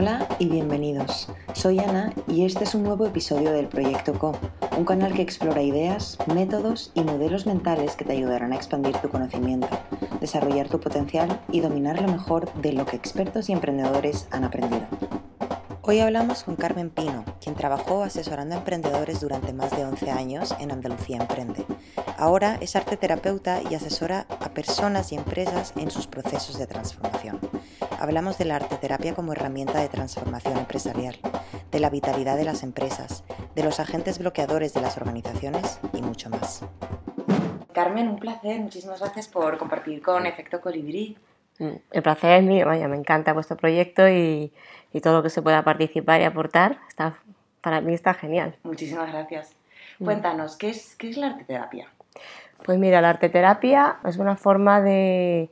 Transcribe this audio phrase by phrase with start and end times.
[0.00, 1.26] Hola y bienvenidos.
[1.54, 4.30] Soy Ana y este es un nuevo episodio del Proyecto Co,
[4.76, 9.08] un canal que explora ideas, métodos y modelos mentales que te ayudarán a expandir tu
[9.08, 9.66] conocimiento,
[10.20, 14.86] desarrollar tu potencial y dominar lo mejor de lo que expertos y emprendedores han aprendido.
[15.82, 20.54] Hoy hablamos con Carmen Pino, quien trabajó asesorando a emprendedores durante más de 11 años
[20.60, 21.66] en Andalucía Emprende.
[22.16, 27.40] Ahora es arte terapeuta y asesora a personas y empresas en sus procesos de transformación.
[28.00, 31.16] Hablamos de la arte terapia como herramienta de transformación empresarial,
[31.72, 33.24] de la vitalidad de las empresas,
[33.56, 36.64] de los agentes bloqueadores de las organizaciones y mucho más.
[37.72, 38.60] Carmen, un placer.
[38.60, 41.18] Muchísimas gracias por compartir con Efecto Colibrí.
[41.58, 44.52] Mm, el placer es mío, vaya, me encanta vuestro proyecto y,
[44.92, 47.18] y todo lo que se pueda participar y aportar, está,
[47.60, 48.54] para mí está genial.
[48.62, 49.56] Muchísimas gracias.
[49.98, 50.04] Mm.
[50.04, 51.88] Cuéntanos, ¿qué es, qué es la arteterapia?
[52.64, 55.50] Pues mira, la arteterapia es una forma de,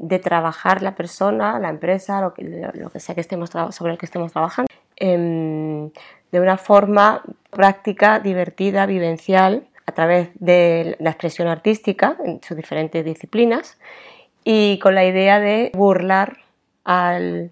[0.00, 3.98] de trabajar la persona, la empresa, lo que, lo que sea que estemos sobre el
[3.98, 4.66] que estemos trabajando,
[4.96, 5.90] em,
[6.32, 13.04] de una forma práctica, divertida, vivencial, a través de la expresión artística en sus diferentes
[13.04, 13.76] disciplinas
[14.44, 16.38] y con la idea de burlar
[16.84, 17.50] al,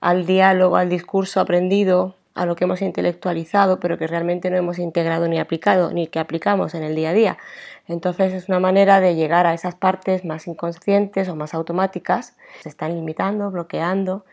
[0.00, 4.78] al diálogo, al discurso aprendido, a lo que hemos intelectualizado, pero que realmente no hemos
[4.78, 7.38] integrado ni aplicado, ni que aplicamos en el día a día.
[7.86, 12.68] Entonces es una manera de llegar a esas partes más inconscientes o más automáticas, se
[12.68, 14.24] están limitando, bloqueando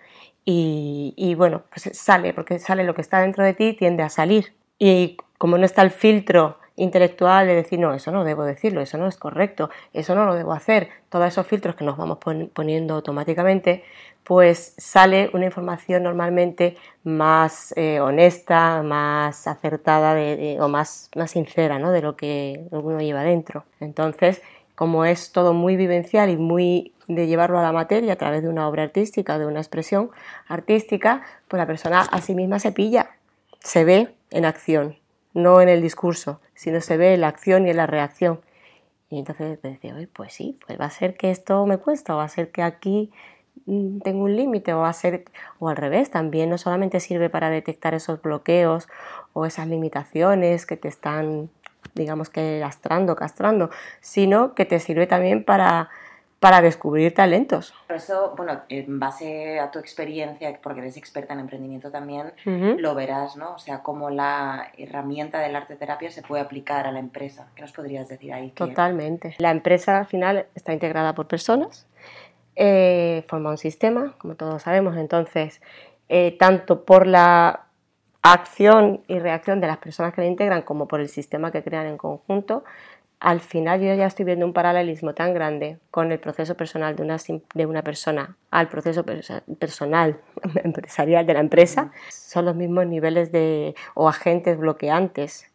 [0.43, 4.53] y, bueno, pues sale, porque sale lo que está dentro de ti, tiende a salir.
[4.79, 8.97] Y como no está el filtro intelectual de decir, no, eso no debo decirlo, eso
[8.97, 12.17] no es correcto, eso no lo debo hacer, todos esos filtros que nos vamos
[12.53, 13.83] poniendo automáticamente,
[14.23, 20.15] pues sale una información normalmente más eh, honesta, más acertada
[20.59, 21.91] o más, más sincera ¿no?
[21.91, 23.65] de lo que uno lleva dentro.
[23.79, 24.41] Entonces,
[24.75, 28.49] como es todo muy vivencial y muy de llevarlo a la materia a través de
[28.49, 30.11] una obra artística, de una expresión
[30.47, 33.11] artística, pues la persona a sí misma se pilla,
[33.59, 34.95] se ve en acción,
[35.33, 38.41] no en el discurso, sino se ve en la acción y en la reacción.
[39.09, 42.23] Y entonces decía, pues sí, pues va a ser que esto me cuesta, o va
[42.23, 43.11] a ser que aquí
[43.65, 45.25] Mm, tengo un límite o, ser
[45.59, 48.87] o al revés, también no solamente sirve para detectar esos bloqueos
[49.33, 51.49] o esas limitaciones que te están,
[51.93, 53.69] digamos que lastrando, castrando,
[53.99, 55.89] sino que te sirve también para,
[56.41, 57.73] para descubrir talentos.
[57.87, 62.95] Por eso, bueno, en base a tu experiencia, porque eres experta en emprendimiento también, lo
[62.95, 63.53] verás, ¿no?
[63.53, 67.47] O sea, cómo la herramienta del arte terapia se puede aplicar a la empresa.
[67.55, 68.49] ¿Qué nos podrías decir ahí?
[68.49, 69.35] Totalmente.
[69.37, 71.85] La empresa al final está integrada por personas
[72.55, 75.61] eh, forma un sistema, como todos sabemos, entonces,
[76.09, 77.67] eh, tanto por la
[78.21, 81.87] acción y reacción de las personas que la integran como por el sistema que crean
[81.87, 82.63] en conjunto,
[83.21, 87.03] al final yo ya estoy viendo un paralelismo tan grande con el proceso personal de
[87.03, 87.17] una,
[87.53, 90.19] de una persona al proceso personal
[90.63, 91.91] empresarial de la empresa.
[92.09, 95.45] Son los mismos niveles de, o agentes bloqueantes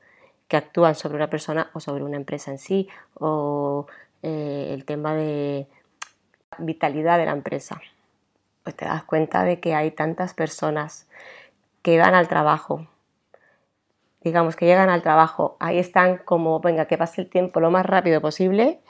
[0.46, 3.88] que actúan sobre una persona o sobre una empresa en sí, o
[4.22, 5.66] eh, el tema de
[6.58, 7.80] vitalidad de la empresa.
[8.62, 11.08] Pues te das cuenta de que hay tantas personas
[11.82, 12.86] que van al trabajo,
[14.26, 17.86] digamos que llegan al trabajo, ahí están como, venga, que pase el tiempo lo más
[17.86, 18.80] rápido posible,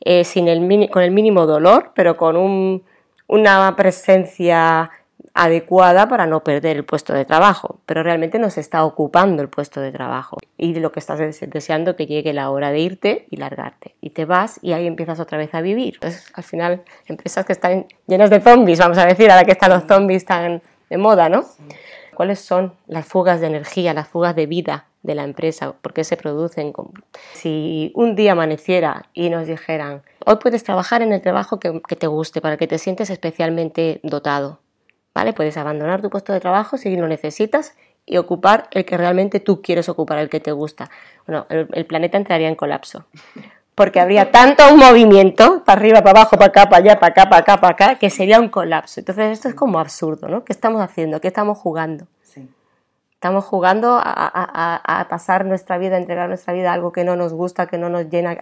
[0.00, 2.82] eh, sin el, con el mínimo dolor, pero con
[3.26, 4.90] una presencia
[5.34, 9.50] adecuada para no perder el puesto de trabajo, pero realmente no se está ocupando el
[9.50, 13.36] puesto de trabajo y lo que estás deseando que llegue la hora de irte y
[13.36, 15.94] largarte y te vas y ahí empiezas otra vez a vivir.
[15.94, 19.70] Entonces, al final, empresas que están llenas de zombies, vamos a decir, ahora que están
[19.70, 21.44] los zombies tan de moda, ¿no?
[22.16, 25.74] ¿Cuáles son las fugas de energía, las fugas de vida de la empresa?
[25.80, 26.72] ¿Por qué se producen?
[27.34, 31.94] Si un día amaneciera y nos dijeran, hoy puedes trabajar en el trabajo que, que
[31.94, 34.60] te guste, para que te sientes especialmente dotado,
[35.14, 35.34] ¿vale?
[35.34, 37.74] Puedes abandonar tu puesto de trabajo si lo necesitas
[38.06, 40.88] y ocupar el que realmente tú quieres ocupar, el que te gusta.
[41.26, 43.04] Bueno, el, planeta entraría en colapso.
[43.74, 47.40] Porque habría tanto movimiento, para arriba, para abajo, para acá, para allá, para acá, para
[47.42, 49.00] acá, para acá, que sería un colapso.
[49.00, 50.44] Entonces esto es como absurdo, ¿no?
[50.44, 51.20] ¿Qué estamos haciendo?
[51.20, 52.06] ¿Qué estamos jugando?
[53.16, 57.32] Estamos jugando a, pasar nuestra vida, a entregar nuestra vida a algo que no nos
[57.32, 58.36] gusta, que no nos llena,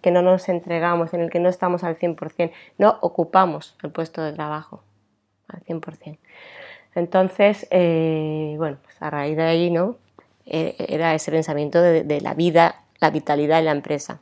[0.00, 2.50] que no nos entregamos, en el que no estamos al 100%.
[2.78, 4.82] No ocupamos el puesto de trabajo
[5.46, 6.18] al 100%.
[6.94, 9.98] Entonces, eh, bueno, pues a raíz de ahí, ¿no?
[10.46, 14.20] E, era ese pensamiento de, la vida, la vitalidad de la empresa.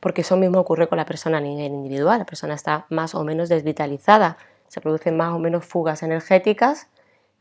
[0.00, 2.18] Porque eso mismo ocurre con la persona a nivel individual.
[2.18, 4.38] La persona está más o menos desvitalizada.
[4.66, 6.88] Se producen más o menos fugas energéticas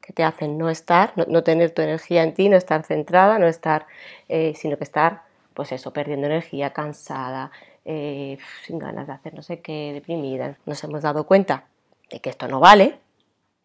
[0.06, 3.48] que te hacen no estar, no, tener tu energía en ti, no estar centrada, no
[3.48, 3.88] estar,
[4.30, 5.24] eh, sino que estar,
[5.54, 7.52] pues eso, perdiendo energía, cansada,
[7.86, 10.57] eh, sin ganas de hacer no sé qué, deprimida.
[10.66, 11.66] Nos hemos dado cuenta
[12.12, 13.00] de que esto no vale,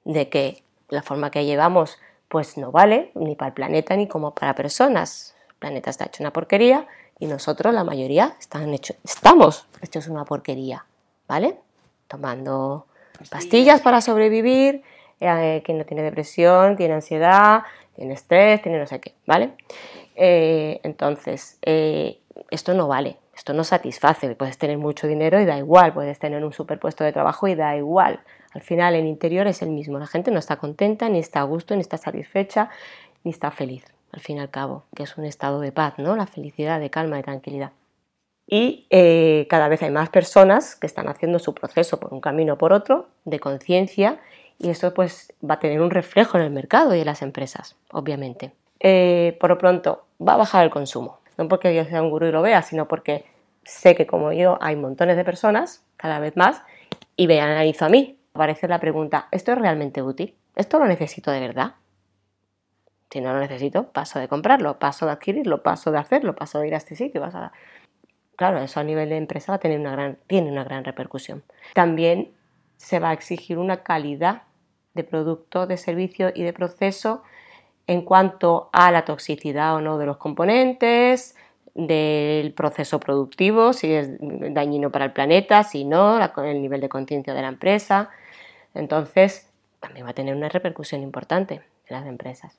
[0.05, 1.99] de que la forma que llevamos
[2.29, 5.35] pues no vale ni para el planeta ni como para personas.
[5.49, 6.87] El planeta está hecho una porquería
[7.19, 10.87] y nosotros, la mayoría, están hecho, estamos hechos una porquería,
[11.29, 11.59] ¿vale?
[12.09, 12.87] Tomando
[13.29, 14.83] pastillas, para sobrevivir,
[15.21, 17.63] que no tiene depresión, tiene ansiedad,
[17.95, 19.53] tiene estrés, tiene no sé qué, ¿vale?
[20.17, 22.21] Eh, entonces, eh,
[22.51, 26.43] esto no vale, esto no satisface, puedes tener mucho dinero y da igual, puedes tener
[26.43, 28.21] un superpuesto de trabajo y da igual.
[28.53, 31.45] Al final el interior es el mismo, la gente no está contenta, ni está a
[31.45, 32.71] gusto, ni está satisfecha,
[33.23, 36.17] ni está feliz, al fin y al cabo, que es un estado de paz, ¿no?
[36.17, 37.73] La felicidad, de calma, de tranquilidad.
[38.47, 42.55] Y eh, cada vez hay más personas que están haciendo su proceso por un camino
[42.55, 44.21] o por otro, de conciencia,
[44.61, 47.75] y esto pues va a tener un reflejo en el mercado y en las empresas,
[47.91, 48.53] obviamente.
[48.79, 52.27] Eh, por lo pronto, va a bajar el consumo no porque yo sea un gurú
[52.27, 53.25] y lo vea, sino porque
[53.65, 56.63] sé que como yo hay montones de personas, cada vez más,
[57.17, 58.19] y me analizo a mí.
[58.35, 60.37] Aparece la pregunta, ¿esto es realmente útil?
[60.55, 61.77] ¿Esto lo necesito de verdad?
[63.11, 66.69] Si no lo necesito, paso de comprarlo, paso de adquirirlo, paso de hacerlo, paso de
[66.69, 67.25] ir a este sitio.
[67.25, 67.53] a...
[68.37, 71.43] Claro, eso a nivel de empresa va a tener una gran, tiene una gran repercusión.
[71.73, 72.33] También
[72.77, 74.43] se va a exigir una calidad
[74.95, 77.23] de producto, de servicio y de proceso
[77.87, 81.35] en cuanto a la toxicidad o no de los componentes,
[81.75, 87.35] del proceso productivo, si es dañino para el planeta, si no, el nivel de conciencia
[87.35, 88.11] de la empresa.
[88.75, 89.49] Entonces,
[89.81, 92.59] también va a tener una repercusión importante en las empresas.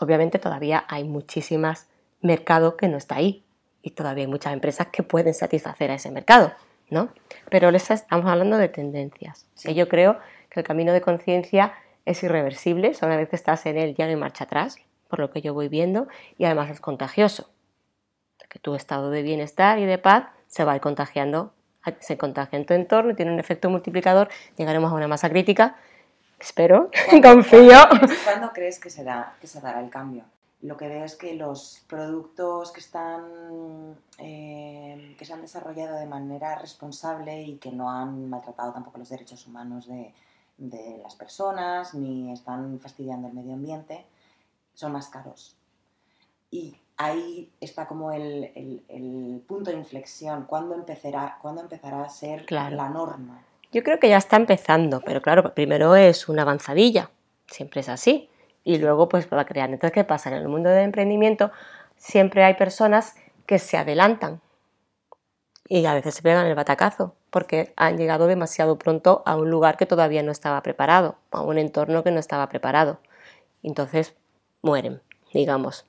[0.00, 1.88] Obviamente todavía hay muchísimas
[2.20, 3.44] mercado que no está ahí
[3.82, 6.52] y todavía hay muchas empresas que pueden satisfacer a ese mercado,
[6.90, 7.10] ¿no?
[7.50, 9.46] Pero les estamos hablando de tendencias.
[9.62, 10.18] yo creo
[10.54, 11.74] que el camino de conciencia
[12.06, 14.76] es irreversible, una vez que estás en él ya no hay marcha atrás,
[15.08, 16.06] por lo que yo voy viendo,
[16.38, 17.50] y además es contagioso,
[18.48, 21.52] que tu estado de bienestar y de paz se va a ir contagiando,
[21.98, 25.76] se contagia en tu entorno y tiene un efecto multiplicador, llegaremos a una masa crítica,
[26.38, 26.88] espero,
[27.22, 27.78] confío.
[28.24, 30.22] ¿Cuándo crees que se, da, que se dará el cambio?
[30.62, 36.06] Lo que veo es que los productos que están eh, que se han desarrollado de
[36.06, 40.14] manera responsable y que no han maltratado tampoco los derechos humanos de,
[40.56, 44.04] de las personas, ni están fastidiando el medio ambiente,
[44.74, 45.56] son más caros.
[46.50, 52.88] Y ahí está como el, punto de inflexión, ¿cuándo empezará, ¿cuándo empezará a ser la
[52.88, 53.42] norma?
[53.74, 57.10] Yo creo que ya está empezando, pero claro, primero es una avanzadilla,
[57.48, 58.30] siempre es así,
[58.62, 59.68] y luego pues va a crear.
[59.68, 60.30] Entonces, ¿qué pasa?
[60.30, 61.50] En el mundo del emprendimiento
[61.96, 63.16] siempre hay personas
[63.46, 64.40] que se adelantan
[65.68, 69.76] y a veces se pegan el batacazo porque han llegado demasiado pronto a un lugar
[69.76, 73.00] que todavía no estaba preparado, a un entorno que no estaba preparado.
[73.64, 74.14] Entonces
[74.62, 75.02] mueren,
[75.32, 75.84] digamos,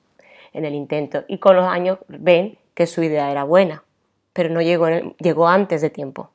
[0.52, 1.22] en el intento.
[1.28, 3.84] Y con los años ven que su idea era buena,
[4.32, 4.88] pero no llegó,
[5.20, 6.30] llegó antes de tiempo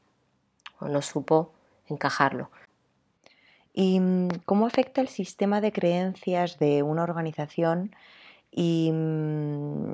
[0.79, 1.51] o no supo
[1.87, 2.49] encajarlo.
[3.73, 7.93] ¿Y mm, cómo afecta el sistema de creencias de una organización
[8.49, 9.91] y mm,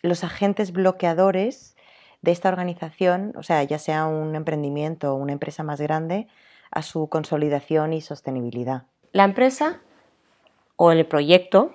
[0.00, 1.75] los agentes bloqueadores
[2.22, 6.28] de esta organización, o sea, ya sea un emprendimiento o una empresa más grande,
[6.70, 8.84] a su consolidación y sostenibilidad.
[9.12, 9.80] La empresa
[10.76, 11.72] o el proyecto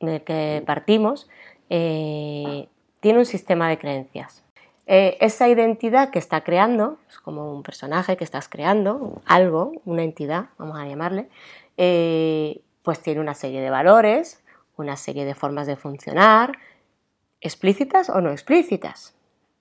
[0.00, 1.28] del que partimos
[1.70, 2.68] eh,
[3.00, 4.44] tiene un sistema de creencias.
[4.86, 10.02] Eh, esa identidad que está creando, es como un personaje que estás creando, algo, una
[10.02, 11.28] entidad, vamos a llamarle,
[11.78, 14.42] eh, pues tiene una serie de valores,
[14.76, 16.58] una serie de formas de funcionar,
[17.40, 19.14] explícitas o no explícitas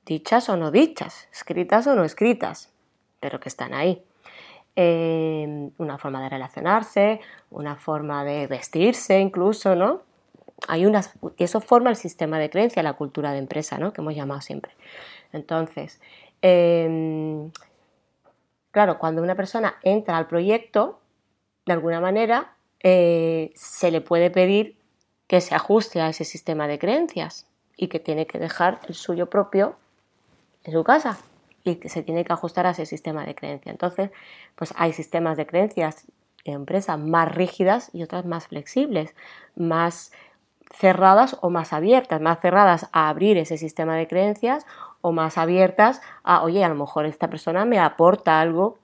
[0.06, 2.72] dichas o no dichas, escritas o no escritas,
[3.20, 4.04] pero que están ahí.
[4.76, 10.02] Eh, una forma de relacionarse, una forma de vestirse incluso, ¿no?
[10.68, 13.94] Hay unas, y eso forma el sistema de creencia, la cultura de empresa, ¿no?
[13.94, 14.72] Que hemos llamado siempre.
[15.32, 16.02] Entonces,
[16.42, 17.52] em,
[18.72, 21.00] claro, cuando una persona entra al proyecto,
[21.66, 24.76] de alguna manera eh, se le puede pedir
[25.28, 29.30] que se ajuste a ese sistema de creencias y que tiene que dejar el suyo
[29.30, 29.76] propio
[30.64, 31.18] en su casa
[31.64, 33.72] y que se tiene que ajustar a ese sistema de creencia.
[33.72, 34.12] Entonces,
[34.56, 36.06] pues hay sistemas de creencias
[36.44, 39.16] en empresas más rígidas y otras más flexibles,
[39.56, 40.12] más
[40.74, 44.66] cerradas o más abiertas, más cerradas a abrir ese sistema de creencias
[45.02, 48.80] o más abiertas a, oye, a lo mejor esta persona me aporta algo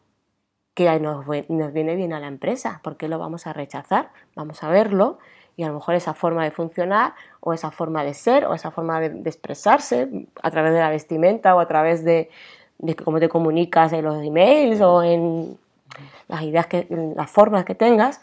[0.74, 4.12] que nos, nos viene bien a la empresa, ¿por qué lo vamos a rechazar?
[4.36, 5.20] Vamos a verlo
[5.56, 8.72] y a lo mejor esa forma de funcionar o esa forma de ser o esa
[8.72, 10.10] forma de, expresarse
[10.42, 12.30] a través de la vestimenta o a través de,
[13.04, 15.58] cómo te comunicas en los emails o en
[16.28, 18.22] las ideas que las formas que tengas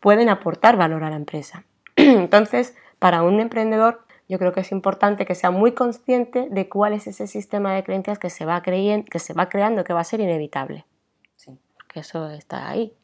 [0.00, 1.64] pueden aportar valor a la empresa.
[1.96, 4.00] Entonces, para un emprendedor
[4.32, 7.84] yo creo que es importante que sea muy consciente de cuál es ese sistema de
[7.84, 10.86] creencias que se va, creyendo, que se va creando, que va a ser inevitable.
[11.36, 11.58] Sí.
[11.86, 12.94] Que eso está ahí.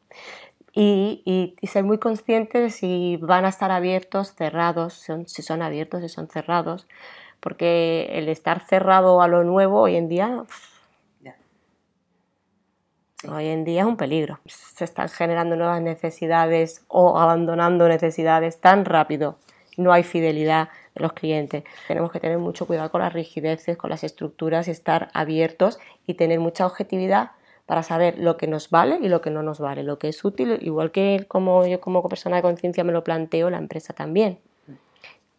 [0.81, 6.09] Y, ser muy conscientes de si van a estar abiertos, cerrados, si son abiertos, si
[6.09, 6.87] son cerrados,
[7.39, 10.43] porque el estar cerrado a lo nuevo hoy en día,
[13.29, 14.39] hoy en día es un peligro.
[14.45, 19.37] Se están generando nuevas necesidades o abandonando necesidades tan rápido.
[19.77, 21.63] No hay fidelidad de los clientes.
[21.87, 26.39] Tenemos que tener mucho cuidado con las rigideces, con las estructuras, estar abiertos y tener
[26.39, 27.31] mucha objetividad
[27.69, 30.25] para saber lo que nos vale y lo que no nos vale, lo que es
[30.25, 34.39] útil, igual que como yo como persona de conciencia me lo planteo, la empresa también.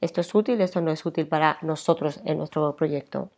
[0.01, 3.31] Esto es útil, esto no es útil para nosotros en nuestro proyecto.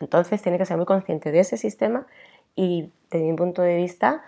[0.00, 2.06] Entonces tiene que ser muy consciente de ese sistema
[2.54, 4.22] y desde mi punto de vista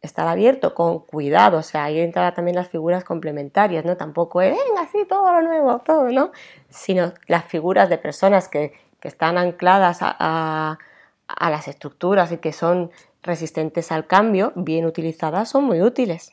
[0.00, 3.98] estar abierto con cuidado, o sea, ahí entran también las figuras complementarias, ¿no?
[3.98, 6.32] Tampoco es, venga, así todo lo nuevo, todo, ¿no?
[6.70, 8.72] Sino las figuras de personas que,
[9.02, 10.78] están ancladas a,
[11.26, 12.90] a las estructuras y que son
[13.22, 16.32] resistentes al cambio, bien utilizadas, son muy útiles,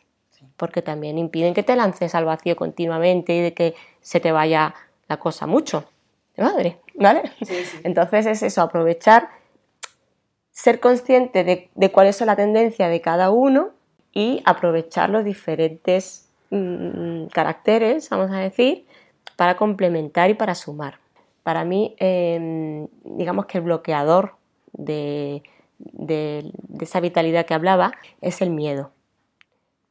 [0.55, 4.73] porque también impiden que te lances al vacío continuamente y de que se te vaya
[5.07, 5.85] la cosa mucho.
[6.35, 7.23] De madre, ¿vale?
[7.83, 9.29] Entonces es eso, aprovechar,
[10.51, 13.69] ser consciente de, cuál es la tendencia de cada uno
[14.13, 18.85] y aprovechar los diferentes mm, caracteres, vamos a decir,
[19.35, 20.99] para complementar y para sumar.
[21.43, 24.35] Para mí, em, digamos que el bloqueador
[24.73, 25.43] de,
[25.79, 28.91] de, esa vitalidad que hablaba es el miedo.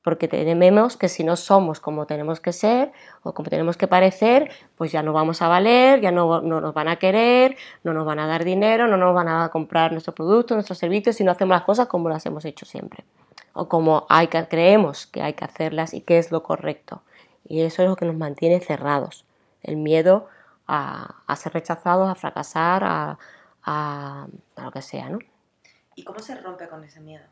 [0.02, 2.92] Porque tememos que si no somos como tenemos que ser
[3.24, 6.86] o como tenemos que parecer, pues ya no vamos a valer, ya no, nos van
[6.86, 10.54] a querer, no nos van a dar dinero, no nos van a comprar nuestros productos,
[10.54, 13.04] nuestros servicios si no hacemos las cosas como las hemos hecho siempre.
[13.52, 17.02] O como hay que, creemos que hay que hacerlas y que es lo correcto.
[17.48, 19.24] Y eso es lo que nos mantiene cerrados.
[19.62, 20.28] El miedo
[20.68, 23.18] a, ser rechazados, a fracasar, a,
[23.64, 25.18] a lo que sea, ¿no?
[25.96, 27.24] ¿Y cómo se rompe con ese miedo?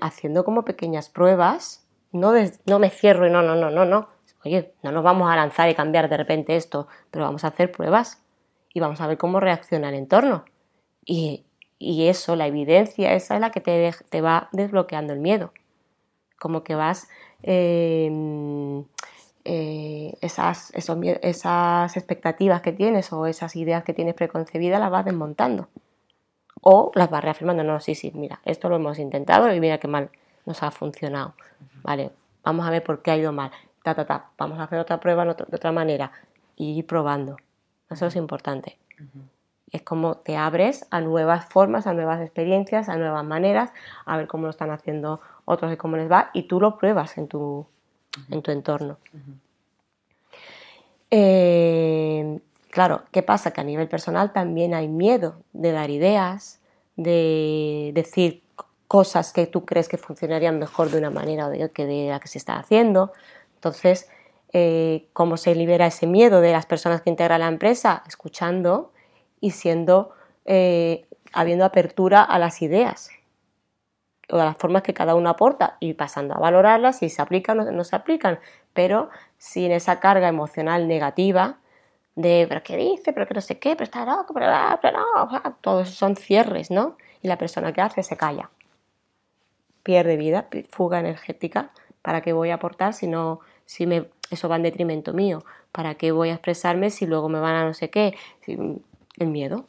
[0.00, 2.32] haciendo como pequeñas pruebas, no,
[2.66, 4.08] no me cierro y no, no, no, no, no.
[4.44, 7.70] Oye, no nos vamos a lanzar y cambiar de repente esto, pero vamos a hacer
[7.72, 8.22] pruebas
[8.74, 10.44] y vamos a ver cómo reacciona el entorno.
[11.04, 11.44] Y,
[11.78, 15.52] eso, la evidencia, esa es la que te, te va desbloqueando el miedo.
[16.38, 17.08] Como que vas...
[17.42, 18.84] Em,
[19.48, 25.68] eh, esas, esas expectativas que tienes o esas ideas que tienes preconcebidas las vas desmontando
[26.60, 29.88] o las va reafirmando, no, sí, sí, mira, esto lo hemos intentado y mira qué
[29.88, 30.10] mal
[30.44, 31.34] nos ha funcionado,
[31.82, 32.10] ¿vale?
[32.44, 33.50] Vamos a ver por qué ha ido mal,
[33.82, 36.12] ta, ta, ta, vamos a hacer otra prueba de otra manera
[36.56, 37.36] y ir probando,
[37.90, 38.78] eso es importante.
[39.72, 43.72] Es como te abres a nuevas formas, a nuevas experiencias, a nuevas maneras,
[44.04, 47.18] a ver cómo lo están haciendo otros y cómo les va, y tú lo pruebas
[47.18, 47.66] en tu,
[48.30, 48.98] en tu entorno.
[51.10, 52.40] eh,
[52.76, 53.52] Claro, ¿qué pasa?
[53.52, 56.60] Que a nivel personal también hay miedo de dar ideas,
[56.96, 58.42] de decir
[58.86, 62.36] cosas que tú crees que funcionarían mejor de una manera que de la que se
[62.36, 63.14] está haciendo.
[63.54, 64.10] Entonces,
[64.52, 68.02] eh, ¿cómo se libera ese miedo de las personas que integran la empresa?
[68.06, 68.92] Escuchando
[69.40, 70.10] y siendo,
[70.44, 73.08] eh, habiendo apertura a las ideas
[74.30, 77.58] o a las formas que cada uno aporta y pasando a valorarlas si se aplican
[77.58, 78.38] o no se aplican,
[78.74, 81.60] pero sin esa carga emocional negativa
[82.16, 84.46] de, pero qué dice, pero que no sé qué, pero está loco, pero,
[84.82, 86.96] pero no, todos son cierres, ¿no?
[87.22, 88.50] Y la persona que hace se calla,
[89.82, 91.70] pierde vida, fuga energética,
[92.02, 95.44] ¿para qué voy a aportar si no, si me, eso va en detrimento mío?
[95.72, 98.16] ¿Para qué voy a expresarme si luego me van a no sé qué?
[98.46, 99.66] el miedo,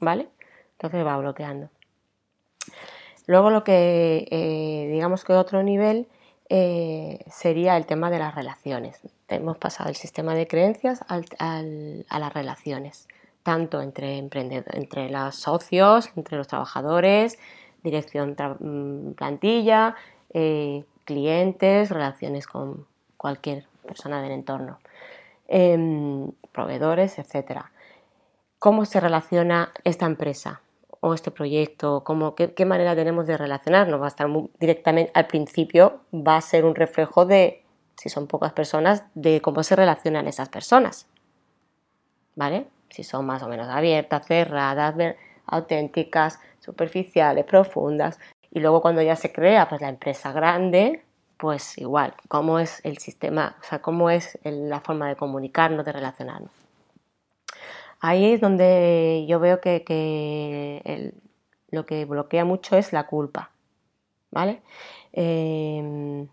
[0.00, 0.28] ¿vale?
[0.72, 1.68] Entonces va bloqueando.
[3.26, 6.06] Luego lo que, eh, digamos que otro nivel
[6.48, 9.00] eh, sería el tema de las relaciones.
[9.28, 13.08] Hemos pasado el sistema de creencias a las relaciones,
[13.42, 17.38] tanto entre, entre los socios, entre los trabajadores,
[17.82, 19.96] dirección mm, plantilla,
[20.34, 22.86] eh, clientes, relaciones con
[23.16, 24.78] cualquier persona del entorno,
[25.48, 27.62] em, proveedores, etc.
[28.58, 30.60] ¿Cómo se relaciona esta empresa?
[31.00, 34.00] O este proyecto, cómo, qué, manera tenemos de relacionarnos.
[34.00, 37.64] Va a estar directamente al principio, va a ser un reflejo de,
[37.96, 41.08] si son pocas personas, de cómo se relacionan esas personas.
[42.34, 42.66] ¿Vale?
[42.90, 44.94] Si son más o menos abiertas, cerradas,
[45.46, 48.18] auténticas, superficiales, profundas.
[48.50, 51.02] Y luego cuando ya se crea pues, la empresa grande,
[51.36, 55.92] pues igual, cómo es el sistema, o sea, cómo es la forma de comunicarnos, de
[55.92, 56.50] relacionarnos.
[58.06, 61.12] Ahí es donde yo veo que,
[61.70, 63.50] lo que bloquea mucho es la culpa.
[64.30, 64.62] ¿Vale?
[65.12, 66.28] Em,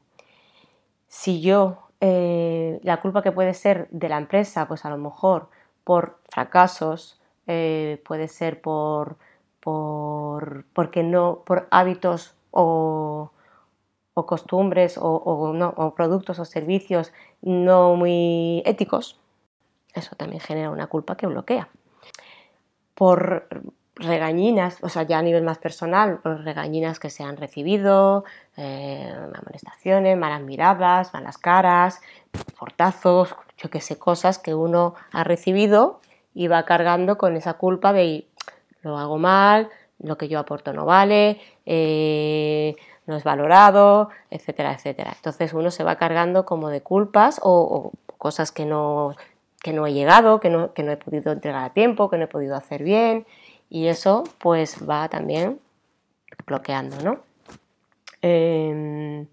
[1.08, 5.50] si yo, eh, la culpa que puede ser de la empresa, pues a lo mejor
[5.84, 9.18] por fracasos, eh, puede ser por,
[9.60, 13.32] por, porque no, por hábitos o,
[14.13, 17.12] o costumbres o, productos o servicios
[17.42, 19.20] no muy éticos,
[19.93, 21.69] eso también genera una culpa que bloquea.
[22.95, 23.47] Por
[23.95, 28.25] regañinas, o sea, ya a nivel más personal, por regañinas que se han recibido,
[28.57, 32.01] eh, amonestaciones, malas miradas, malas caras,
[32.57, 36.01] portazos, yo qué sé, cosas que uno ha recibido
[36.33, 38.27] y va cargando con esa culpa de
[38.81, 39.69] lo hago mal,
[40.00, 45.13] lo que yo aporto no vale, eh, no es valorado, etcétera, etcétera.
[45.15, 49.15] Entonces uno se va cargando como de culpas o, cosas que no,
[49.63, 52.25] que no he llegado, que no, que no he podido entregar a tiempo, que no
[52.25, 53.25] he podido hacer bien
[53.70, 55.60] y eso pues va también
[56.46, 57.20] bloqueando, ¿no?
[58.22, 59.25] Em,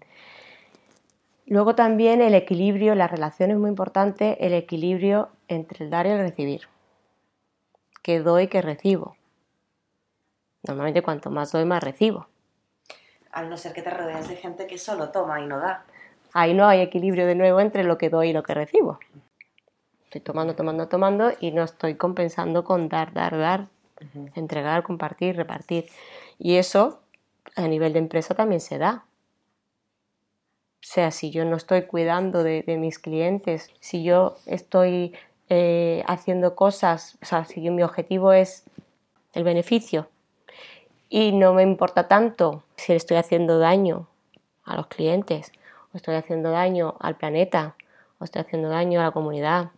[1.45, 6.11] luego también el equilibrio, la relación es muy importante, el equilibrio entre el dar y
[6.11, 6.61] el recibir.
[8.01, 9.17] Que doy, que recibo.
[10.63, 12.27] Normalmente cuanto más doy, más recibo.
[13.33, 15.83] Al no ser que te rodeas de gente que solo toma y no da.
[16.33, 18.97] Ahí no hay equilibrio de nuevo entre lo que doy y lo que recibo.
[20.11, 23.67] Estoy tomando, tomando, tomando y no estoy compensando con dar, dar, dar,
[24.35, 25.85] entregar, compartir, repartir.
[26.37, 26.99] Y eso
[27.55, 29.05] a nivel de empresa también se da.
[29.05, 35.15] O sea, si yo no estoy cuidando de, mis clientes, si yo estoy
[35.47, 38.65] eh, haciendo cosas, o sea, si mi objetivo es
[39.31, 40.09] el beneficio
[41.07, 44.09] y no me importa tanto si le estoy haciendo daño
[44.65, 45.53] a los clientes,
[45.93, 47.77] o estoy haciendo daño al planeta,
[48.19, 49.71] o estoy haciendo daño a la comunidad,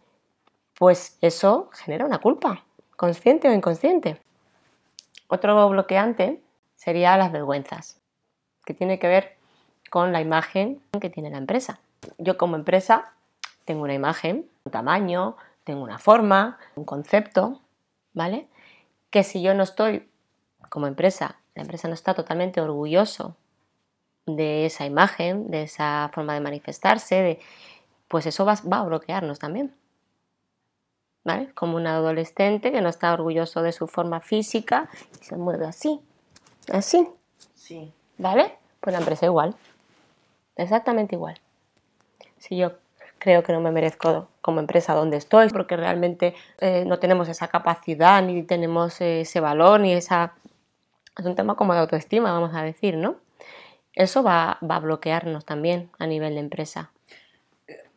[0.84, 2.66] pues eso genera una culpa,
[2.98, 4.20] consciente o inconsciente.
[5.30, 6.42] Otro bloqueante
[6.76, 8.02] sería las vergüenzas,
[8.66, 9.38] que tiene que ver
[9.90, 11.80] con la imagen que tiene la empresa.
[12.18, 13.14] Yo como empresa
[13.64, 17.62] tengo una imagen, un tamaño, tengo una forma, un concepto,
[18.12, 18.50] ¿vale?
[19.10, 20.10] Que si yo no estoy
[20.68, 23.38] como empresa, la empresa no está totalmente orgulloso
[24.26, 27.40] de esa imagen, de esa forma de manifestarse,
[28.10, 29.74] pues eso va, a bloquearnos también.
[31.24, 31.52] ¿Vale?
[31.54, 34.90] Como un adolescente que no está orgulloso de su forma física
[35.22, 36.02] y se mueve así,
[36.72, 37.08] así.
[37.56, 37.94] Sí.
[38.18, 38.58] ¿Vale?
[38.82, 39.56] Pues la empresa igual.
[40.56, 41.40] Exactamente igual.
[42.38, 42.74] Si yo
[43.20, 47.48] creo que no me merezco como empresa donde estoy, porque realmente eh, no tenemos esa
[47.48, 50.34] capacidad, ni tenemos ese valor, ni esa
[51.18, 53.16] es un tema como de autoestima, vamos a decir, ¿no?
[53.94, 56.92] Eso va, a bloquearnos también a nivel de empresa.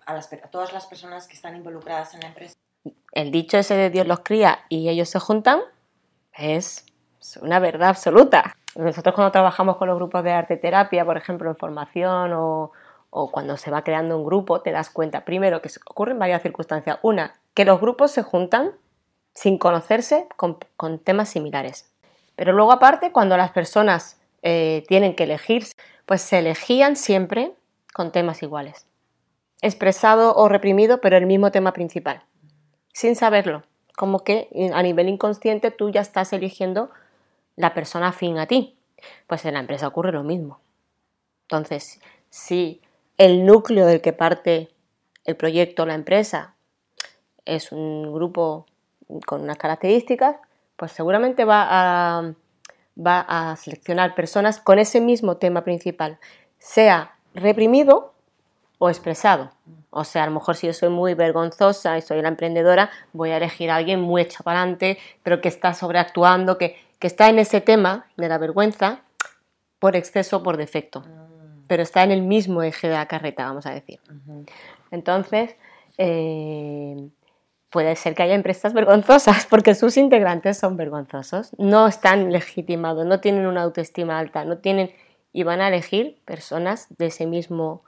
[0.04, 2.54] A, todas las personas que están involucradas en la empresa.
[3.12, 5.60] El dicho ese de Dios los cría y ellos se juntan
[6.34, 6.84] es
[7.40, 8.54] una verdad absoluta.
[8.74, 12.72] Nosotros cuando trabajamos con los grupos de arte terapia, por ejemplo, en formación o,
[13.32, 16.98] cuando se va creando un grupo, te das cuenta, primero, que ocurren varias circunstancias.
[17.00, 18.72] Una, que los grupos se juntan
[19.32, 21.90] sin conocerse con temas similares.
[22.36, 25.66] Pero luego aparte, cuando las personas eh, tienen que elegir,
[26.04, 27.52] pues se elegían siempre
[27.92, 28.86] con temas iguales.
[29.62, 32.22] Expresado o reprimido, pero el mismo tema principal.
[32.96, 33.62] Sin saberlo.
[33.94, 36.88] Como que a nivel inconsciente tú ya estás eligiendo
[37.54, 38.78] la persona afín a ti.
[39.26, 40.60] Pues en la empresa ocurre lo mismo.
[41.42, 42.80] Entonces, si
[43.18, 44.70] el núcleo del que parte
[45.26, 46.54] el proyecto, la empresa,
[47.44, 48.64] es un grupo
[49.26, 50.36] con unas características,
[50.76, 52.32] pues seguramente va a,
[52.98, 56.18] va a seleccionar personas con ese mismo tema principal,
[56.58, 58.14] sea reprimido
[58.78, 59.50] o expresado.
[59.90, 63.30] O sea, a lo mejor si yo soy muy vergonzosa y soy la emprendedora, voy
[63.30, 67.38] a elegir a alguien muy hecho para adelante, pero que está sobreactuando, que, está en
[67.38, 69.02] ese tema de la vergüenza
[69.78, 71.04] por exceso o por defecto.
[71.68, 74.00] Pero está en el mismo eje de la carreta, vamos a decir.
[74.90, 75.54] Entonces,
[75.98, 77.08] eh,
[77.70, 83.20] puede ser que haya empresas vergonzosas porque sus integrantes son vergonzosos, no están legitimados, no
[83.20, 84.90] tienen una autoestima alta, no tienen
[85.32, 87.84] y van a elegir personas de ese mismo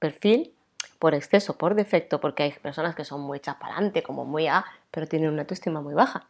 [0.00, 0.52] perfil
[0.98, 4.48] por exceso, por defecto, porque hay personas que son muy hechas para adelante, como muy
[4.48, 6.26] A, pero tienen una autoestima muy baja.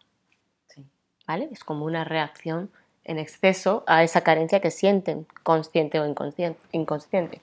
[1.27, 1.49] ¿Vale?
[1.53, 2.71] Es como una reacción
[3.05, 6.07] en exceso a esa carencia que sienten, consciente o
[6.73, 7.41] inconsciente.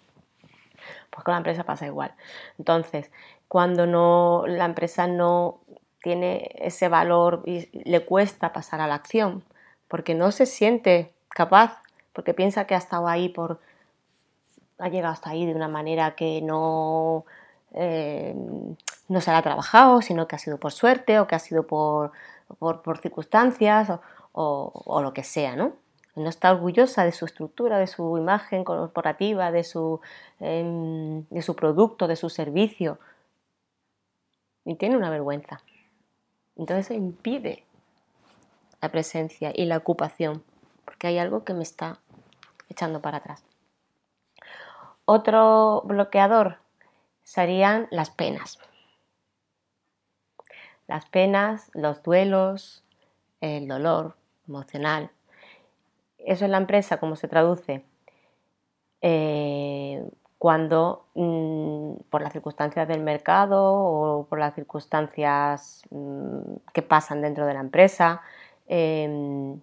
[1.10, 2.14] Pues con la empresa pasa igual.
[2.60, 3.10] Entonces,
[3.48, 5.62] cuando no, la empresa no
[6.02, 9.44] tiene ese valor y le cuesta pasar a la acción,
[9.88, 11.82] porque no se siente capaz,
[12.14, 13.60] porque piensa que ha estado ahí por,
[14.80, 17.26] ha llegado hasta ahí de una manera que no,
[17.74, 18.36] eh,
[19.08, 22.12] no se ha trabajado, sino que ha sido por suerte o que ha sido por,
[22.60, 23.92] por, circunstancias
[24.32, 25.74] o, lo que sea, ¿no?
[26.16, 30.02] No está orgullosa de su estructura, de su imagen corporativa, de su,
[30.40, 33.00] em, de su producto, de su servicio,
[34.66, 35.62] y tiene una vergüenza.
[36.56, 37.64] Entonces impide
[38.82, 40.44] la presencia y la ocupación,
[40.86, 42.00] porque hay algo que me está
[42.70, 43.47] echando para atrás.
[45.10, 46.58] Otro bloqueador
[47.24, 48.60] serían las penas.
[50.86, 52.84] Las penas, los duelos,
[53.40, 54.18] el dolor
[54.50, 55.10] emocional.
[56.18, 57.86] Eso en la empresa, ¿cómo se traduce?
[59.00, 60.06] Eh,
[60.38, 67.46] cuando mm, por las circunstancias del mercado o por las circunstancias mm, que pasan dentro
[67.46, 68.22] de la empresa,
[68.68, 69.62] em,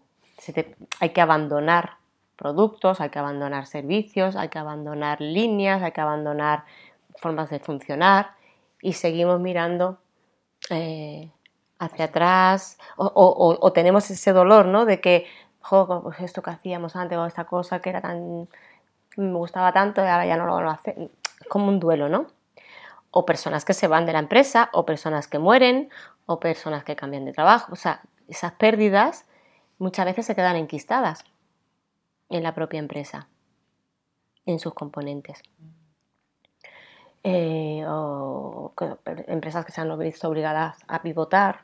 [1.00, 1.98] hay que abandonar
[2.36, 6.64] productos, hay que abandonar servicios, hay que abandonar líneas, hay que abandonar
[7.16, 8.32] formas de funcionar
[8.80, 9.98] y seguimos mirando
[10.70, 11.30] eh,
[11.78, 14.84] hacia atrás o, tenemos ese dolor ¿no?
[14.84, 15.26] de que
[15.68, 18.48] pues esto que hacíamos antes o esta cosa que era tan
[19.16, 21.10] me gustaba tanto y ahora ya no lo van a hacer.
[21.40, 22.26] Es como un duelo, ¿no?
[23.10, 25.88] O personas que se van de la empresa, o personas que mueren,
[26.26, 27.72] o personas que cambian de trabajo.
[27.72, 29.26] O sea, esas pérdidas
[29.78, 31.24] muchas veces se quedan enquistadas
[32.28, 33.28] en la propia empresa,
[34.46, 35.42] en sus componentes.
[37.22, 38.74] Eh, o
[39.28, 41.62] empresas que se han visto obligadas a pivotar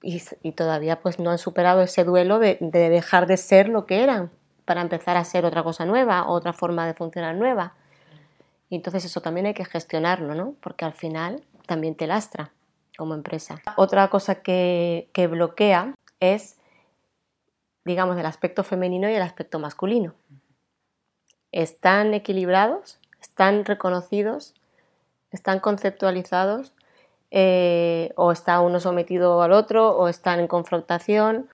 [0.00, 0.20] y,
[0.52, 4.30] todavía pues no han superado ese duelo de dejar de ser lo que eran
[4.64, 7.74] para empezar a ser otra cosa nueva, otra forma de funcionar nueva.
[8.68, 10.54] Y entonces eso también hay que gestionarlo, ¿no?
[10.60, 12.50] Porque al final también te lastra
[12.96, 13.60] como empresa.
[13.76, 16.58] Otra cosa que, que bloquea es,
[17.84, 20.14] digamos, el aspecto femenino y el aspecto masculino.
[21.52, 22.98] ¿Están equilibrados?
[23.20, 24.54] ¿Están reconocidos?
[25.30, 26.72] ¿Están conceptualizados?
[27.30, 29.96] Eh, ¿O está uno sometido al otro?
[29.96, 31.48] ¿O están en confrontación?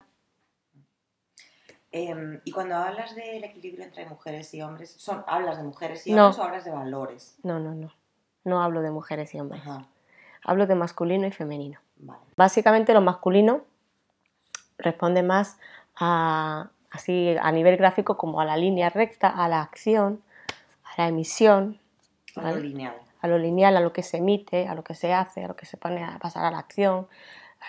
[1.93, 6.15] Em, y cuando hablas del equilibrio entre mujeres y hombres, son, ¿hablas de mujeres y
[6.15, 7.37] hombres o hablas de valores?
[7.43, 7.93] No, no, no.
[8.45, 9.63] No hablo de mujeres y hombres.
[10.45, 11.81] Hablo de masculino y femenino.
[12.37, 13.65] Básicamente lo masculino
[14.79, 15.59] responde más
[16.01, 20.23] a, así, a nivel gráfico como a la línea recta, a la acción,
[20.85, 21.79] a la emisión.
[22.35, 22.97] A lo lineal.
[23.21, 25.55] A lo lineal, a lo que se emite, a lo que se hace, a lo
[25.55, 27.07] que se pone a pasar a la acción,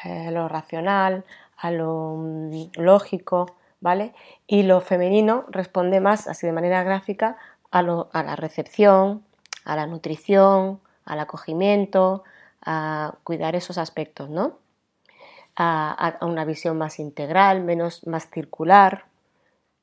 [0.06, 1.26] eh, a lo racional,
[1.58, 4.14] a lo mm, lógico, ¿vale?
[4.48, 7.38] Y lo femenino responde más, así de manera gráfica,
[7.72, 9.24] a, la recepción,
[9.66, 12.24] a la nutrición, al acogimiento,
[12.64, 14.58] a cuidar esos aspectos, ¿no?
[15.56, 19.06] A, una visión más integral, menos, más circular,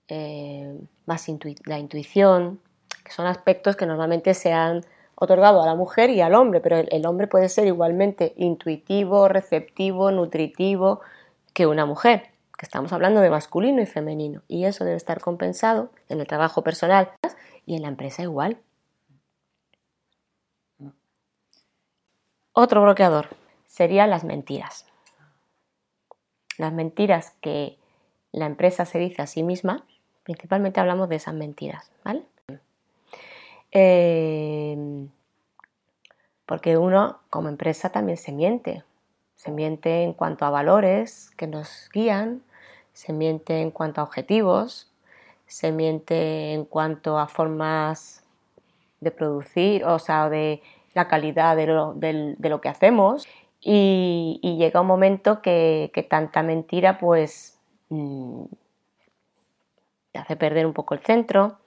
[0.09, 1.27] eh, más
[1.67, 2.61] la intuición,
[3.05, 6.77] que son aspectos que normalmente se han otorgado a la mujer y al hombre, pero
[6.79, 11.01] el hombre puede ser igualmente intuitivo, receptivo, nutritivo
[11.53, 15.91] que una mujer que estamos hablando de masculino y femenino, y eso debe estar compensado
[16.09, 17.13] en el trabajo personal
[17.67, 18.59] y en la empresa igual.
[22.53, 23.29] Otro bloqueador
[23.69, 24.88] serían las mentiras.
[26.59, 27.79] Las mentiras que
[28.33, 29.87] la empresa se dice a sí misma,
[30.25, 32.23] principalmente hablamos de esas mentiras, ¿vale?
[33.73, 35.07] Eh,
[36.45, 38.83] porque uno como empresa también se miente,
[39.37, 42.43] se miente en cuanto a valores que nos guían,
[42.93, 44.91] se miente en cuanto a objetivos,
[45.47, 48.25] se miente en cuanto a formas
[49.01, 50.63] de producir, o sea, de
[50.95, 53.27] la calidad de lo, que hacemos
[53.61, 58.45] y, llega un momento que, tanta mentira pues mm,
[60.13, 61.59] te hace perder un poco el centro,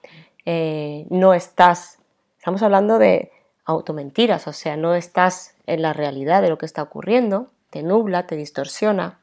[0.44, 1.98] eh, no estás,
[2.38, 3.30] estamos hablando de
[3.64, 8.26] automentiras, o sea, no estás en la realidad de lo que está ocurriendo, te nubla,
[8.26, 9.20] te distorsiona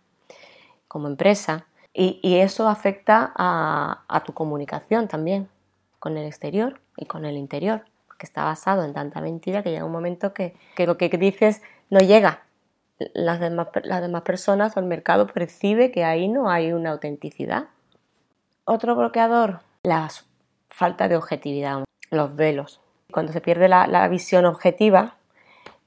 [0.88, 5.49] como empresa y, eso afecta a, tu comunicación también
[5.99, 7.84] con el exterior y con el interior,
[8.17, 11.99] que está basado en tanta mentira que llega un momento que, lo que dices no
[11.99, 12.43] llega.
[13.13, 17.67] Las demás, las demás personas o el mercado percibe que ahí no hay una autenticidad.
[18.65, 20.09] Otro bloqueador, la
[20.69, 22.81] falta de objetividad, los velos.
[23.12, 25.15] Cuando se pierde la, visión objetiva,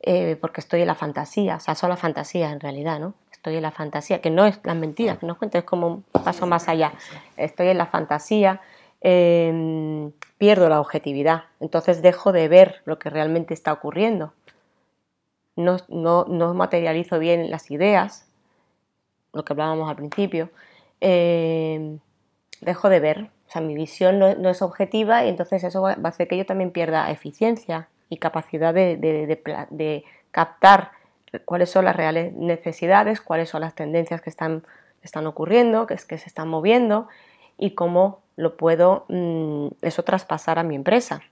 [0.00, 3.14] eh, porque estoy en la fantasía, o sea, son las fantasías en realidad, ¿no?
[3.42, 6.46] estoy en la fantasía, que no es las mentiras, que no es como un paso
[6.46, 6.92] más allá,
[7.36, 8.60] estoy en la fantasía,
[9.00, 14.32] em, pierdo la objetividad, entonces dejo de ver lo que realmente está ocurriendo,
[15.56, 18.26] no, no, materializo bien las ideas,
[19.32, 20.50] lo que hablábamos al principio,
[21.00, 21.98] em,
[22.60, 26.08] dejo de ver, o sea, mi visión no, es objetiva y entonces eso va a
[26.08, 30.92] hacer que yo también pierda eficiencia y capacidad de, de captar
[31.44, 34.64] cuáles son las reales necesidades, cuáles son las tendencias que están,
[35.02, 37.08] están ocurriendo, que, es, que se están moviendo
[37.58, 41.22] y cómo lo puedo mm, eso traspasar a mi empresa,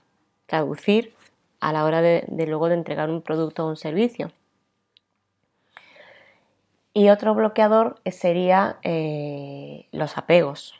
[0.47, 1.13] traducir
[1.61, 4.31] a la hora de, luego de entregar un producto o un servicio.
[6.93, 10.75] Y otro bloqueador sería eh, los apegos.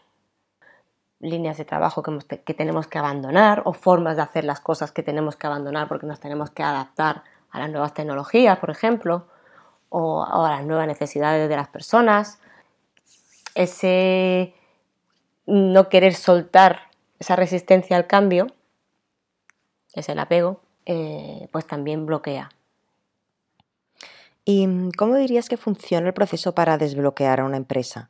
[1.19, 5.35] líneas de trabajo que, tenemos que abandonar o formas de hacer las cosas que tenemos
[5.35, 9.27] que abandonar porque nos tenemos que adaptar a las nuevas tecnologías, por ejemplo,
[9.89, 12.39] o, a las nuevas necesidades de las personas.
[13.53, 14.55] Ese
[15.45, 16.89] no querer soltar
[17.19, 18.47] esa resistencia al cambio,
[19.93, 22.49] es el apego, eh, pues también bloquea.
[24.43, 24.67] ¿Y
[24.97, 28.09] cómo dirías que funciona el proceso para desbloquear a una empresa?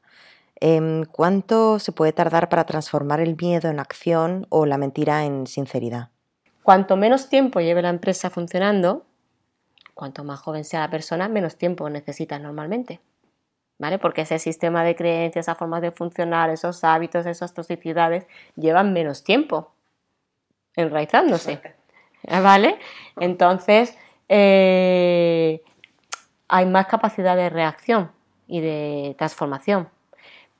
[0.55, 5.47] Em, ¿Cuánto se puede tardar para transformar el miedo en acción o la mentira en
[5.47, 6.09] sinceridad?
[6.63, 9.05] Cuanto menos tiempo lleve la empresa funcionando,
[9.93, 13.01] cuanto más joven sea la persona, menos tiempo necesita normalmente.
[13.79, 13.97] ¿Vale?
[13.97, 19.23] Porque ese sistema de creencias, esas formas de funcionar, esos hábitos, esas toxicidades, llevan menos
[19.23, 19.71] tiempo
[20.75, 21.59] enraizándose.
[22.43, 22.79] ¿Vale?
[23.17, 23.97] Entonces,
[24.29, 25.61] eh,
[26.47, 28.11] hay más capacidad de reacción
[28.47, 29.89] y de transformación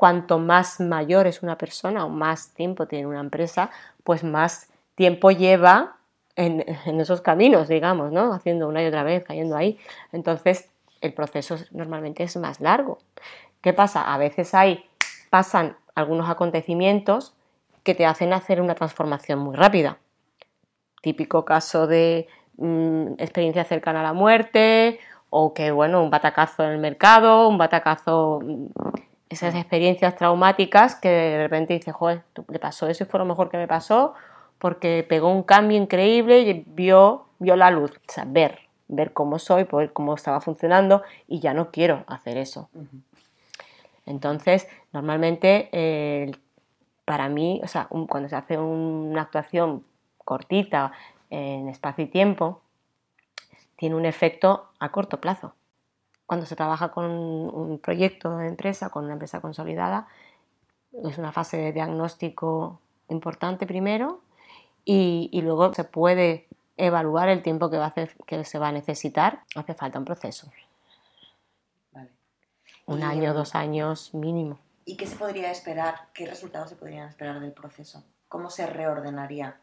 [0.01, 3.69] cuanto más mayor es una persona o más tiempo tiene una empresa,
[4.03, 5.97] pues más tiempo lleva
[6.35, 6.65] en,
[6.99, 8.33] esos caminos, digamos, ¿no?
[8.33, 9.77] Haciendo una y otra vez, cayendo ahí.
[10.11, 10.71] Entonces,
[11.01, 12.97] el proceso normalmente es más largo.
[13.61, 14.11] ¿Qué pasa?
[14.11, 14.89] A veces hay,
[15.29, 17.35] pasan algunos acontecimientos
[17.83, 19.99] que te hacen hacer una transformación muy rápida.
[21.01, 26.71] Típico caso de mm, experiencia cercana a la muerte o que, bueno, un batacazo en
[26.71, 28.65] el mercado, un batacazo mm,
[29.29, 33.49] esas experiencias traumáticas que de repente dices, joder, le pasó eso y fue lo mejor
[33.49, 34.13] que me pasó
[34.59, 37.91] porque pegó un cambio increíble y vio, vio la luz.
[37.91, 42.37] O sea, ver, ver cómo soy, ver cómo estaba funcionando y ya no quiero hacer
[42.37, 42.69] eso.
[44.05, 46.31] Entonces, normalmente
[47.05, 49.83] para mí, o sea, cuando se hace una actuación
[50.23, 50.91] cortita
[51.29, 52.61] en espacio y tiempo,
[53.75, 55.53] tiene un efecto a corto plazo
[56.31, 60.07] cuando se trabaja con un proyecto de empresa, con una empresa consolidada,
[61.03, 62.79] es una fase de diagnóstico
[63.09, 64.21] importante primero
[64.85, 68.71] y, luego se puede evaluar el tiempo que, va a hacer, que se va a
[68.71, 69.41] necesitar.
[69.55, 70.49] Hace falta un proceso.
[72.85, 74.57] Un año, dos años mínimo.
[74.85, 76.07] ¿Y qué se podría esperar?
[76.13, 78.05] ¿Qué resultados se podrían esperar del proceso?
[78.27, 79.59] ¿Cómo se reordenaría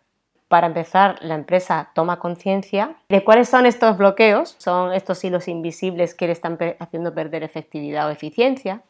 [0.49, 6.15] para empezar, la empresa toma conciencia de cuáles son estos bloqueos, son estos hilos invisibles
[6.15, 8.81] que le están haciendo perder efectividad o eficiencia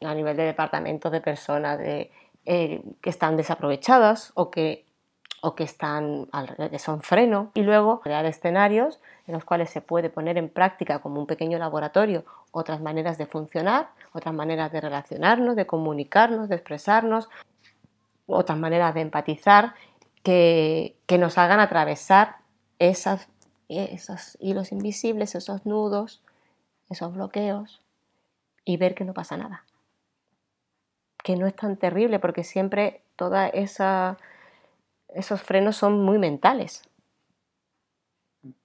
[0.00, 2.10] a nivel de departamentos de personas eh,
[3.00, 4.84] que están desaprovechadas o que,
[5.42, 6.26] o que, están,
[6.72, 7.52] que son freno.
[7.54, 11.56] Y luego crear escenarios en los cuales se puede poner en práctica como un pequeño
[11.58, 17.28] laboratorio otras maneras de funcionar, otras maneras de relacionarnos, de comunicarnos, de expresarnos,
[18.26, 19.74] otras maneras de empatizar
[20.26, 22.38] que, nos hagan atravesar
[22.80, 23.28] esos
[24.40, 26.20] hilos invisibles, esos nudos,
[26.90, 27.80] esos bloqueos
[28.64, 29.64] y ver que no pasa nada.
[31.22, 36.82] Que no es tan terrible porque siempre todos esos frenos son muy mentales.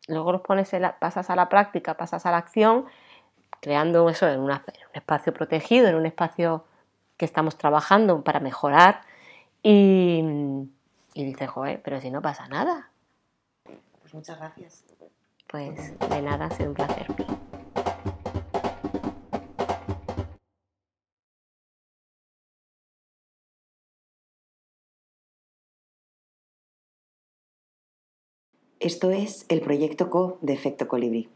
[0.08, 2.88] Luego los pones pasas a la práctica, pasas a la acción,
[3.60, 4.52] creando eso en, un
[4.94, 6.66] espacio protegido, en un espacio
[7.18, 9.02] que estamos trabajando para mejorar
[9.62, 10.24] y,
[11.14, 12.92] y dice, joder, pero si no pasa nada.
[14.02, 14.86] Pues muchas gracias.
[15.48, 17.08] Pues de nada, ha sido un placer.
[28.80, 31.30] Esto es el proyecto CO de Efecto Colibrí.